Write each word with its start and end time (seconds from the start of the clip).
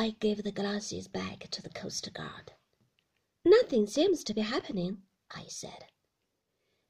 I 0.00 0.10
gave 0.10 0.44
the 0.44 0.52
glasses 0.52 1.08
back 1.08 1.48
to 1.50 1.60
the 1.60 1.70
Coast 1.70 2.12
Guard. 2.14 2.52
Nothing 3.44 3.88
seems 3.88 4.22
to 4.22 4.32
be 4.32 4.42
happening, 4.42 5.02
I 5.28 5.46
said. 5.48 5.86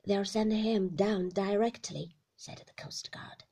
They'll 0.04 0.26
send 0.26 0.52
him 0.52 0.94
down 0.94 1.30
directly, 1.30 2.18
said 2.36 2.62
the 2.66 2.74
Coast 2.74 3.10
Guard. 3.10 3.44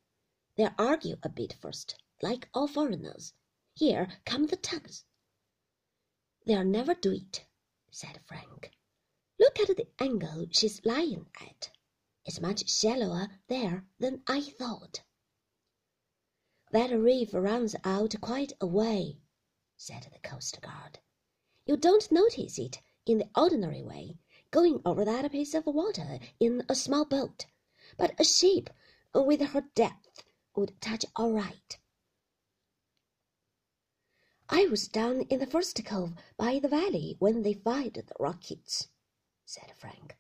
They'll 0.56 0.74
argue 0.78 1.16
a 1.22 1.30
bit 1.30 1.54
first, 1.54 1.96
like 2.20 2.50
all 2.52 2.68
foreigners. 2.68 3.32
Here 3.72 4.08
come 4.26 4.44
the 4.44 4.56
tugs. 4.56 5.06
They'll 6.44 6.62
never 6.62 6.92
do 6.92 7.12
it, 7.12 7.46
said 7.90 8.20
Frank. 8.26 8.72
Look 9.40 9.58
at 9.58 9.74
the 9.74 9.88
angle 9.98 10.48
she's 10.50 10.84
lying 10.84 11.30
at. 11.40 11.70
It's 12.26 12.42
much 12.42 12.68
shallower 12.68 13.28
there 13.48 13.86
than 13.98 14.22
I 14.26 14.42
thought. 14.42 15.02
That 16.72 16.90
reef 16.90 17.32
runs 17.32 17.74
out 17.84 18.14
quite 18.20 18.52
a 18.60 18.66
way, 18.66 19.22
said 19.76 20.08
the 20.12 20.18
Coast 20.28 20.60
Guard. 20.62 20.98
You 21.66 21.76
don't 21.76 22.10
notice 22.10 22.58
it 22.58 22.80
in 23.04 23.18
the 23.18 23.28
ordinary 23.36 23.82
way, 23.82 24.18
going 24.50 24.80
over 24.84 25.04
that 25.04 25.30
piece 25.30 25.52
of 25.54 25.66
water 25.66 26.18
in 26.40 26.64
a 26.68 26.74
small 26.74 27.04
boat, 27.04 27.46
but 27.96 28.18
a 28.18 28.24
ship 28.24 28.70
with 29.14 29.40
her 29.40 29.62
depth 29.74 30.22
would 30.54 30.80
touch 30.80 31.04
all 31.14 31.32
right. 31.32 31.78
I 34.48 34.66
was 34.66 34.88
down 34.88 35.22
in 35.22 35.40
the 35.40 35.46
first 35.46 35.84
cove 35.84 36.14
by 36.36 36.58
the 36.58 36.68
valley 36.68 37.16
when 37.18 37.42
they 37.42 37.52
fired 37.54 37.94
the 37.94 38.14
rockets, 38.18 38.88
said 39.44 39.72
Frank. 39.76 40.16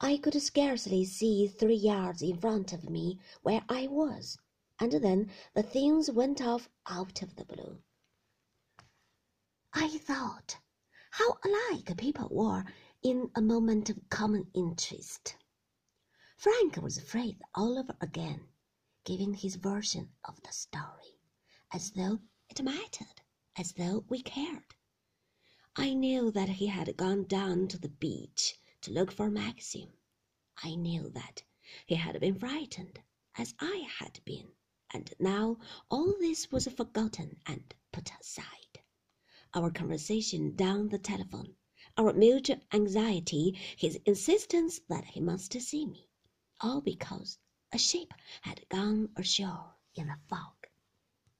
I 0.00 0.18
could 0.18 0.40
scarcely 0.42 1.04
see 1.04 1.48
three 1.48 1.74
yards 1.74 2.20
in 2.20 2.36
front 2.36 2.72
of 2.72 2.90
me 2.90 3.18
where 3.42 3.64
I 3.68 3.86
was, 3.86 4.38
and 4.78 4.92
then 4.92 5.30
the 5.54 5.62
things 5.62 6.10
went 6.10 6.42
off 6.42 6.68
out 6.86 7.22
of 7.22 7.36
the 7.36 7.44
blue. 7.44 7.78
I 9.76 9.98
thought 9.98 10.58
how 11.10 11.36
alike 11.44 11.96
people 11.96 12.28
were 12.30 12.64
in 13.02 13.32
a 13.34 13.42
moment 13.42 13.90
of 13.90 14.08
common 14.08 14.48
interest. 14.54 15.36
Frank 16.36 16.76
was 16.76 16.96
afraid 16.96 17.42
all 17.56 17.76
over 17.76 17.96
again, 18.00 18.46
giving 19.04 19.34
his 19.34 19.56
version 19.56 20.12
of 20.24 20.40
the 20.42 20.52
story, 20.52 21.18
as 21.72 21.90
though 21.90 22.20
it 22.48 22.62
mattered, 22.62 23.22
as 23.56 23.72
though 23.72 24.04
we 24.08 24.22
cared. 24.22 24.76
I 25.74 25.92
knew 25.92 26.30
that 26.30 26.48
he 26.50 26.68
had 26.68 26.96
gone 26.96 27.24
down 27.24 27.66
to 27.68 27.78
the 27.78 27.88
beach 27.88 28.56
to 28.82 28.92
look 28.92 29.10
for 29.10 29.28
Maxim. 29.28 29.92
I 30.62 30.76
knew 30.76 31.10
that 31.10 31.42
he 31.84 31.96
had 31.96 32.20
been 32.20 32.38
frightened, 32.38 33.00
as 33.36 33.54
I 33.58 33.88
had 33.98 34.20
been, 34.24 34.52
and 34.92 35.12
now 35.18 35.58
all 35.90 36.14
this 36.20 36.52
was 36.52 36.68
forgotten 36.68 37.40
and 37.44 37.74
put 37.92 38.12
aside. 38.20 38.63
Our 39.54 39.70
conversation 39.70 40.56
down 40.56 40.88
the 40.88 40.98
telephone, 40.98 41.54
our 41.96 42.12
mutual 42.12 42.58
anxiety, 42.72 43.58
his 43.76 43.98
insistence 44.04 44.80
that 44.88 45.04
he 45.04 45.20
must 45.20 45.52
see 45.60 45.86
me, 45.86 46.08
all 46.60 46.80
because 46.80 47.38
a 47.72 47.78
ship 47.78 48.12
had 48.42 48.68
gone 48.68 49.10
ashore 49.16 49.76
in 49.94 50.08
the 50.08 50.16
fog. 50.28 50.63